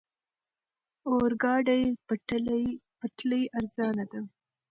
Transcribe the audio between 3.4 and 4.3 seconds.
ارزانه ده.